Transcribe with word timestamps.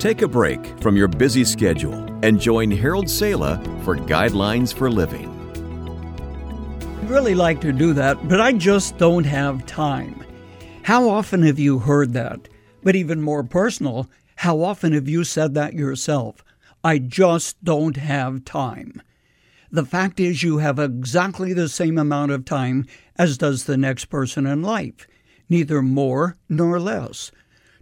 Take 0.00 0.22
a 0.22 0.28
break 0.28 0.80
from 0.80 0.96
your 0.96 1.08
busy 1.08 1.44
schedule 1.44 1.92
and 2.24 2.40
join 2.40 2.70
Harold 2.70 3.10
Sala 3.10 3.62
for 3.84 3.96
Guidelines 3.96 4.72
for 4.72 4.90
Living. 4.90 5.28
I'd 7.02 7.10
really 7.10 7.34
like 7.34 7.60
to 7.60 7.70
do 7.70 7.92
that, 7.92 8.26
but 8.26 8.40
I 8.40 8.54
just 8.54 8.96
don't 8.96 9.24
have 9.24 9.66
time. 9.66 10.24
How 10.84 11.10
often 11.10 11.42
have 11.42 11.58
you 11.58 11.80
heard 11.80 12.14
that? 12.14 12.48
But 12.82 12.96
even 12.96 13.20
more 13.20 13.44
personal, 13.44 14.08
how 14.36 14.62
often 14.62 14.94
have 14.94 15.06
you 15.06 15.22
said 15.22 15.52
that 15.52 15.74
yourself? 15.74 16.42
I 16.82 16.96
just 16.96 17.62
don't 17.62 17.98
have 17.98 18.46
time. 18.46 19.02
The 19.70 19.84
fact 19.84 20.18
is, 20.18 20.42
you 20.42 20.58
have 20.58 20.78
exactly 20.78 21.52
the 21.52 21.68
same 21.68 21.98
amount 21.98 22.32
of 22.32 22.46
time 22.46 22.86
as 23.18 23.36
does 23.36 23.64
the 23.64 23.76
next 23.76 24.06
person 24.06 24.46
in 24.46 24.62
life, 24.62 25.06
neither 25.50 25.82
more 25.82 26.38
nor 26.48 26.80
less. 26.80 27.30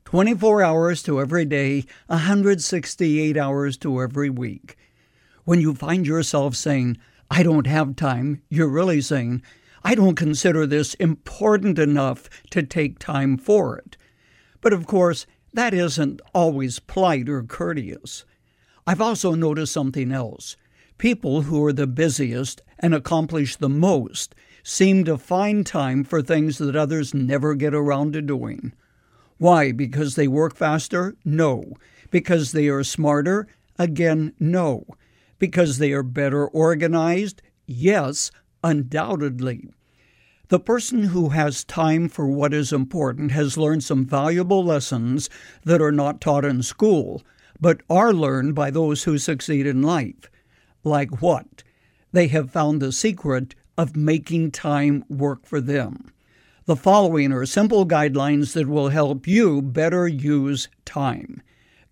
24 0.09 0.63
hours 0.63 1.03
to 1.03 1.21
every 1.21 1.45
day, 1.45 1.85
168 2.07 3.37
hours 3.37 3.77
to 3.77 4.01
every 4.01 4.31
week. 4.31 4.75
When 5.45 5.61
you 5.61 5.75
find 5.75 6.07
yourself 6.07 6.57
saying, 6.57 6.97
I 7.31 7.43
don't 7.43 7.67
have 7.67 7.95
time, 7.95 8.41
you're 8.49 8.71
really 8.71 9.03
saying, 9.03 9.43
I 9.85 9.95
don't 9.95 10.15
consider 10.15 10.67
this 10.67 10.95
important 10.95 11.79
enough 11.79 12.31
to 12.53 12.63
take 12.63 12.99
time 12.99 13.37
for 13.37 13.77
it. 13.77 13.99
But 14.63 14.73
of 14.73 14.87
course, 14.87 15.27
that 15.53 15.75
isn't 15.75 16.23
always 16.33 16.79
polite 16.79 17.29
or 17.29 17.43
courteous. 17.43 18.25
I've 18.87 19.03
also 19.03 19.35
noticed 19.35 19.75
something 19.75 20.11
else. 20.11 20.57
People 20.97 21.43
who 21.43 21.63
are 21.67 21.73
the 21.75 21.87
busiest 21.87 22.63
and 22.79 22.95
accomplish 22.95 23.57
the 23.57 23.69
most 23.69 24.35
seem 24.63 25.05
to 25.05 25.19
find 25.19 25.67
time 25.67 26.03
for 26.03 26.23
things 26.23 26.57
that 26.57 26.77
others 26.77 27.13
never 27.13 27.55
get 27.55 27.75
around 27.75 28.15
to 28.15 28.23
doing. 28.23 28.73
Why? 29.39 29.73
Because 29.73 30.15
they 30.15 30.29
work 30.29 30.57
faster? 30.57 31.17
No. 31.25 31.75
Because 32.11 32.53
they 32.53 32.69
are 32.69 32.85
smarter? 32.85 33.47
Again, 33.79 34.35
no. 34.39 34.85
Because 35.39 35.79
they 35.79 35.93
are 35.93 36.03
better 36.03 36.47
organized? 36.47 37.41
Yes, 37.67 38.31
undoubtedly. 38.65 39.71
The 40.49 40.59
person 40.59 41.05
who 41.05 41.29
has 41.31 41.63
time 41.63 42.09
for 42.09 42.27
what 42.27 42.55
is 42.55 42.73
important 42.73 43.33
has 43.33 43.59
learned 43.59 43.85
some 43.85 44.07
valuable 44.07 44.65
lessons 44.65 45.29
that 45.65 45.83
are 45.83 45.93
not 45.93 46.21
taught 46.21 46.45
in 46.45 46.63
school, 46.63 47.23
but 47.61 47.83
are 47.91 48.15
learned 48.15 48.55
by 48.55 48.71
those 48.71 49.05
who 49.05 49.19
succeed 49.19 49.67
in 49.67 49.83
life. 49.83 50.31
Like 50.83 51.21
what? 51.21 51.63
They 52.13 52.29
have 52.29 52.51
found 52.51 52.81
the 52.81 52.93
secret 52.93 53.55
of 53.77 53.95
making 53.95 54.51
time 54.53 55.05
work 55.09 55.45
for 55.45 55.61
them. 55.61 56.11
The 56.69 56.77
following 56.77 57.33
are 57.33 57.47
simple 57.47 57.87
guidelines 57.87 58.53
that 58.53 58.69
will 58.69 58.91
help 58.91 59.27
you 59.27 59.63
better 59.63 60.07
use 60.07 60.69
time. 60.85 61.41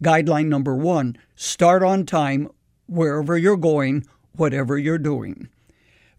Guideline 0.05 0.49
number 0.49 0.77
one 0.77 1.17
start 1.35 1.83
on 1.83 2.05
time 2.05 2.51
wherever 2.87 3.39
you're 3.39 3.57
going, 3.57 4.05
whatever 4.35 4.77
you're 4.77 4.99
doing. 4.99 5.49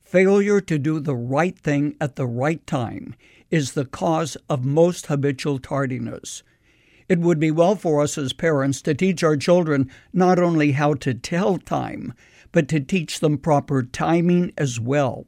Failure 0.02 0.60
to 0.60 0.80
do 0.80 1.00
the 1.00 1.16
right 1.16 1.56
thing 1.56 1.96
at 2.02 2.16
the 2.16 2.26
right 2.26 2.66
time 2.66 3.14
is 3.52 3.74
the 3.74 3.86
cause 3.86 4.36
of 4.50 4.66
most 4.66 5.06
habitual 5.06 5.60
tardiness. 5.60 6.42
It 7.08 7.20
would 7.20 7.40
be 7.40 7.52
well 7.52 7.76
for 7.76 8.02
us 8.02 8.18
as 8.18 8.34
parents 8.34 8.82
to 8.82 8.96
teach 8.96 9.24
our 9.24 9.38
children 9.38 9.88
not 10.14 10.40
only 10.40 10.72
how 10.72 10.96
to 10.96 11.14
tell 11.14 11.60
time, 11.60 12.12
but 12.52 12.68
to 12.70 12.80
teach 12.80 13.20
them 13.20 13.38
proper 13.38 13.84
timing 13.84 14.52
as 14.58 14.80
well. 14.80 15.28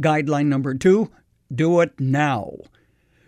Guideline 0.00 0.46
number 0.46 0.74
two 0.74 1.10
do 1.56 1.80
it 1.80 1.98
now. 1.98 2.52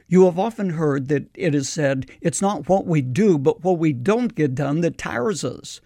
You 0.06 0.26
have 0.26 0.38
often 0.38 0.70
heard 0.70 1.08
that 1.08 1.28
it 1.34 1.54
is 1.54 1.68
said 1.68 2.10
it's 2.20 2.42
not 2.42 2.68
what 2.68 2.86
we 2.86 3.00
do, 3.00 3.38
but 3.38 3.64
what 3.64 3.78
we 3.78 3.92
don't 3.92 4.34
get 4.34 4.54
done 4.54 4.80
that 4.82 4.98
tires 4.98 5.44
us. 5.44 5.80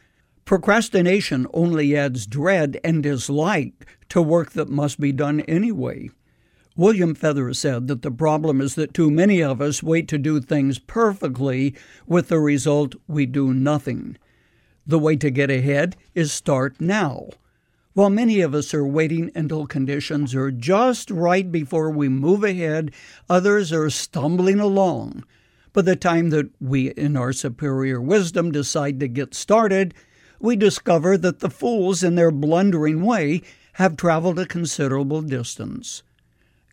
Procrastination 0.45 1.47
only 1.53 1.97
adds 1.97 2.27
dread 2.27 2.81
and 2.83 3.03
dislike 3.03 3.87
to 4.09 4.23
work 4.23 4.53
that 4.53 4.69
must 4.69 4.99
be 4.99 5.13
done 5.13 5.41
anyway. 5.41 6.11
William 6.75 7.15
Feather 7.15 7.53
said 7.53 7.89
that 7.89 8.03
the 8.03 8.11
problem 8.11 8.61
is 8.61 8.75
that 8.77 8.95
too 8.95 9.11
many 9.11 9.43
of 9.43 9.61
us 9.61 9.83
wait 9.83 10.09
to 10.09 10.17
do 10.17 10.41
things 10.41 10.79
perfectly, 10.79 11.75
with 12.07 12.29
the 12.29 12.39
result 12.39 12.95
we 13.07 13.27
do 13.27 13.53
nothing. 13.53 14.17
The 14.87 14.99
way 14.99 15.17
to 15.17 15.31
get 15.31 15.51
ahead 15.51 15.97
is 16.15 16.33
start 16.33 16.81
now. 16.81 17.29
While 17.99 18.11
many 18.11 18.43
of 18.43 18.55
us 18.55 18.73
are 18.75 18.87
waiting 18.87 19.33
until 19.35 19.67
conditions 19.67 20.33
are 20.33 20.53
just 20.53 21.11
right 21.11 21.51
before 21.51 21.91
we 21.91 22.09
move 22.09 22.45
ahead, 22.45 22.93
others 23.29 23.73
are 23.73 23.91
stumbling 23.91 24.61
along. 24.61 25.25
By 25.73 25.83
the 25.83 25.97
time 25.97 26.31
that 26.31 26.49
we, 26.61 26.93
in 26.93 27.17
our 27.17 27.33
superior 27.33 28.01
wisdom, 28.01 28.53
decide 28.53 29.01
to 29.01 29.09
get 29.09 29.35
started, 29.35 29.95
we 30.39 30.55
discover 30.55 31.19
that 31.19 31.41
the 31.41 31.51
fools, 31.51 32.05
in 32.05 32.15
their 32.15 32.31
blundering 32.31 33.03
way, 33.03 33.43
have 33.73 33.97
traveled 33.97 34.39
a 34.39 34.47
considerable 34.47 35.23
distance. 35.23 36.05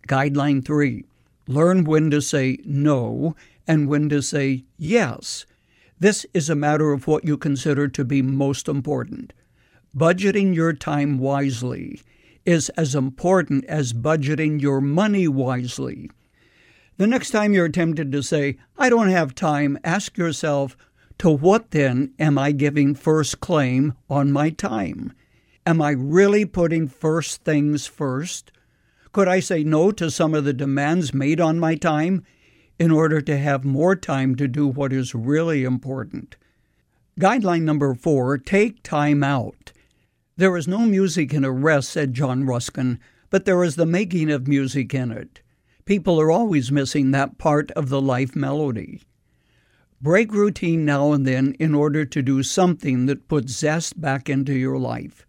Guideline 0.08 0.64
3 0.64 1.06
Learn 1.48 1.86
when 1.86 2.12
to 2.12 2.22
say 2.22 2.60
no 2.66 3.36
and 3.66 3.88
when 3.88 4.10
to 4.10 4.22
say 4.22 4.66
yes. 4.78 5.48
This 6.00 6.28
is 6.36 6.52
a 6.52 6.56
matter 6.56 6.92
of 6.92 7.08
what 7.08 7.26
you 7.26 7.36
consider 7.36 7.88
to 7.88 8.06
be 8.06 8.22
most 8.22 8.68
important. 8.68 9.34
Budgeting 9.96 10.54
your 10.54 10.74
time 10.74 11.20
wisely 11.20 12.02
is 12.46 12.68
as 12.70 12.96
important 12.96 13.64
as 13.66 13.94
budgeting 13.94 14.62
your 14.62 14.82
money 14.82 15.26
wisely. 15.26 16.12
The 16.98 17.08
next 17.08 17.32
time 17.32 17.54
you're 17.54 17.70
tempted 17.70 18.12
to 18.12 18.22
say, 18.22 18.58
I 18.78 18.90
don't 18.90 19.08
have 19.08 19.36
time, 19.36 19.78
ask 19.86 20.18
yourself, 20.18 20.76
to 21.20 21.30
what 21.30 21.72
then 21.72 22.14
am 22.20 22.38
I 22.38 22.52
giving 22.52 22.94
first 22.94 23.40
claim 23.40 23.94
on 24.10 24.34
my 24.34 24.50
time? 24.50 25.14
Am 25.66 25.82
I 25.82 25.92
really 25.92 26.44
putting 26.44 26.90
first 26.90 27.46
things 27.46 27.88
first? 27.88 28.52
Could 29.14 29.30
I 29.30 29.40
say 29.40 29.64
no 29.64 29.92
to 29.94 30.12
some 30.12 30.34
of 30.34 30.44
the 30.44 30.52
demands 30.54 31.14
made 31.14 31.40
on 31.40 31.58
my 31.58 31.76
time 31.76 32.26
in 32.78 32.92
order 32.92 33.22
to 33.22 33.38
have 33.38 33.64
more 33.64 33.96
time 33.96 34.36
to 34.36 34.48
do 34.50 34.68
what 34.68 34.92
is 34.92 35.16
really 35.16 35.64
important? 35.64 36.36
Guideline 37.18 37.62
number 37.62 37.96
four 37.96 38.38
take 38.38 38.84
time 38.84 39.24
out. 39.24 39.72
There 40.38 40.58
is 40.58 40.68
no 40.68 40.80
music 40.80 41.34
in 41.34 41.46
a 41.46 41.52
rest, 41.52 41.92
said 41.92 42.14
John 42.14 42.46
Ruskin, 42.46 43.00
but 43.30 43.46
there 43.46 43.64
is 43.64 43.78
the 43.78 43.86
making 43.86 44.30
of 44.30 44.50
music 44.50 44.94
in 44.94 45.10
it. 45.10 45.40
People 45.86 46.20
are 46.20 46.30
always 46.30 46.74
missing 46.74 47.12
that 47.12 47.38
part 47.38 47.72
of 47.72 47.88
the 47.88 48.02
life 48.02 48.36
melody. 48.36 49.02
Break 50.02 50.34
routine 50.34 50.84
now 50.84 51.14
and 51.14 51.26
then 51.26 51.56
in 51.58 51.74
order 51.74 52.04
to 52.04 52.22
do 52.22 52.44
something 52.44 53.06
that 53.06 53.30
puts 53.30 53.54
zest 53.54 54.02
back 54.02 54.30
into 54.30 54.54
your 54.54 54.78
life. 54.78 55.26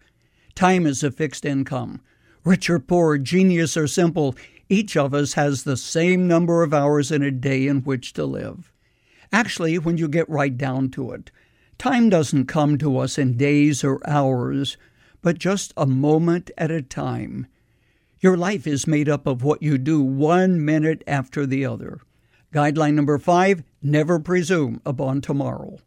Time 0.56 0.86
is 0.86 1.04
a 1.04 1.12
fixed 1.12 1.44
income. 1.44 2.00
Rich 2.44 2.68
or 2.68 2.80
poor, 2.80 3.16
genius 3.16 3.76
or 3.76 3.86
simple, 3.86 4.34
each 4.68 4.96
of 4.96 5.14
us 5.14 5.34
has 5.34 5.62
the 5.62 5.76
same 5.76 6.26
number 6.26 6.64
of 6.64 6.74
hours 6.74 7.12
in 7.12 7.22
a 7.22 7.30
day 7.30 7.68
in 7.68 7.82
which 7.82 8.12
to 8.14 8.24
live. 8.24 8.72
Actually, 9.32 9.78
when 9.78 9.98
you 9.98 10.08
get 10.08 10.28
right 10.28 10.58
down 10.58 10.88
to 10.90 11.12
it, 11.12 11.30
time 11.78 12.10
doesn't 12.10 12.46
come 12.46 12.76
to 12.78 12.98
us 12.98 13.18
in 13.18 13.36
days 13.36 13.84
or 13.84 14.00
hours, 14.04 14.76
but 15.26 15.38
just 15.38 15.72
a 15.76 15.84
moment 15.84 16.52
at 16.56 16.70
a 16.70 16.80
time. 16.80 17.48
Your 18.20 18.36
life 18.36 18.64
is 18.64 18.86
made 18.86 19.08
up 19.08 19.26
of 19.26 19.42
what 19.42 19.60
you 19.60 19.76
do 19.76 20.00
one 20.00 20.64
minute 20.64 21.02
after 21.04 21.44
the 21.44 21.66
other. 21.66 21.98
Guideline 22.54 22.94
number 22.94 23.18
five 23.18 23.64
never 23.82 24.20
presume 24.20 24.80
upon 24.86 25.20
tomorrow. 25.20 25.78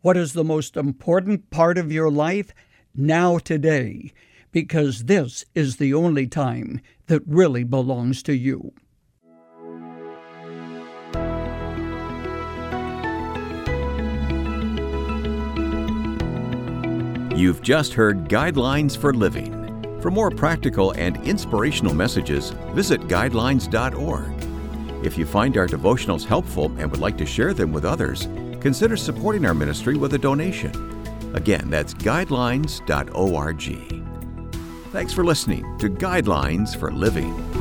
What 0.00 0.16
is 0.16 0.32
the 0.32 0.44
most 0.44 0.76
important 0.76 1.50
part 1.50 1.76
of 1.76 1.90
your 1.90 2.08
life? 2.08 2.52
Now, 2.94 3.38
today, 3.38 4.12
because 4.52 5.06
this 5.06 5.44
is 5.56 5.78
the 5.78 5.92
only 5.92 6.28
time 6.28 6.80
that 7.08 7.26
really 7.26 7.64
belongs 7.64 8.22
to 8.22 8.32
you. 8.32 8.74
You've 17.38 17.62
just 17.62 17.92
heard 17.92 18.28
Guidelines 18.28 18.96
for 18.96 19.14
Living. 19.14 20.00
For 20.02 20.10
more 20.10 20.28
practical 20.28 20.90
and 20.90 21.24
inspirational 21.24 21.94
messages, 21.94 22.50
visit 22.72 23.02
guidelines.org. 23.02 25.04
If 25.04 25.16
you 25.16 25.24
find 25.24 25.56
our 25.56 25.68
devotionals 25.68 26.24
helpful 26.24 26.64
and 26.78 26.90
would 26.90 26.98
like 26.98 27.16
to 27.18 27.24
share 27.24 27.54
them 27.54 27.72
with 27.72 27.84
others, 27.84 28.26
consider 28.60 28.96
supporting 28.96 29.46
our 29.46 29.54
ministry 29.54 29.96
with 29.96 30.14
a 30.14 30.18
donation. 30.18 30.72
Again, 31.36 31.70
that's 31.70 31.94
guidelines.org. 31.94 33.62
Thanks 34.90 35.12
for 35.12 35.24
listening 35.24 35.78
to 35.78 35.88
Guidelines 35.88 36.76
for 36.76 36.90
Living. 36.90 37.57